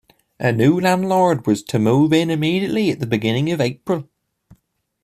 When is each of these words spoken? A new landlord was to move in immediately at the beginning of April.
A 0.39 0.51
new 0.51 0.79
landlord 0.79 1.45
was 1.45 1.61
to 1.61 1.77
move 1.77 2.11
in 2.11 2.31
immediately 2.31 2.89
at 2.89 2.99
the 2.99 3.05
beginning 3.05 3.51
of 3.51 3.61
April. 3.61 4.09